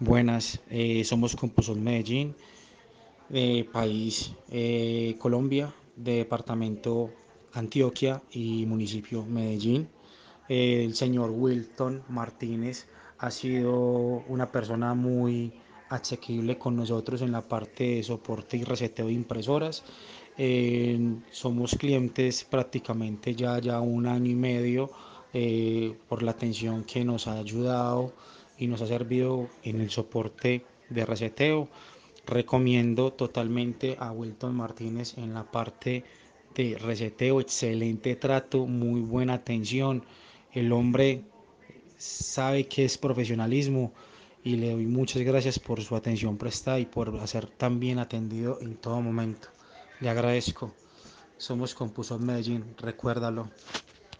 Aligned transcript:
Buenas, 0.00 0.60
eh, 0.70 1.02
somos 1.02 1.34
Compusol 1.34 1.80
Medellín, 1.80 2.36
de 3.28 3.68
país 3.72 4.32
eh, 4.48 5.16
Colombia, 5.18 5.74
de 5.96 6.18
departamento 6.18 7.10
Antioquia 7.54 8.22
y 8.30 8.64
municipio 8.66 9.26
Medellín. 9.26 9.88
Eh, 10.48 10.84
el 10.84 10.94
señor 10.94 11.32
Wilton 11.32 12.04
Martínez 12.10 12.86
ha 13.18 13.32
sido 13.32 14.22
una 14.28 14.52
persona 14.52 14.94
muy 14.94 15.52
asequible 15.88 16.56
con 16.58 16.76
nosotros 16.76 17.20
en 17.22 17.32
la 17.32 17.42
parte 17.48 17.96
de 17.96 18.02
soporte 18.04 18.56
y 18.56 18.62
reseteo 18.62 19.06
de 19.06 19.14
impresoras. 19.14 19.82
somos 21.32 21.74
clientes 21.74 22.44
prácticamente 22.44 23.34
ya, 23.34 23.58
ya 23.58 23.80
un 23.80 24.06
año 24.06 24.30
y 24.30 24.36
medio 24.36 24.92
por 26.08 26.22
la 26.22 26.30
atención 26.30 26.84
que 26.84 27.04
nos 27.04 27.26
ha 27.26 27.36
ayudado 27.40 28.12
y 28.58 28.66
nos 28.66 28.82
ha 28.82 28.86
servido 28.86 29.48
en 29.62 29.80
el 29.80 29.90
soporte 29.90 30.64
de 30.90 31.06
reseteo. 31.06 31.68
Recomiendo 32.26 33.12
totalmente 33.12 33.96
a 33.98 34.12
Wilton 34.12 34.54
Martínez 34.54 35.16
en 35.16 35.32
la 35.32 35.50
parte 35.50 36.04
de 36.54 36.76
reseteo, 36.76 37.40
excelente 37.40 38.16
trato, 38.16 38.66
muy 38.66 39.00
buena 39.00 39.34
atención. 39.34 40.04
El 40.52 40.72
hombre 40.72 41.22
sabe 41.96 42.66
que 42.66 42.84
es 42.84 42.98
profesionalismo 42.98 43.92
y 44.44 44.56
le 44.56 44.72
doy 44.72 44.86
muchas 44.86 45.22
gracias 45.22 45.58
por 45.58 45.82
su 45.82 45.96
atención 45.96 46.36
prestada 46.36 46.78
y 46.80 46.86
por 46.86 47.26
ser 47.26 47.46
tan 47.46 47.80
bien 47.80 47.98
atendido 47.98 48.58
en 48.60 48.76
todo 48.76 49.00
momento. 49.00 49.48
Le 50.00 50.08
agradezco. 50.08 50.72
Somos 51.36 51.74
Compusor 51.74 52.20
Medellín, 52.20 52.64
recuérdalo. 52.78 53.48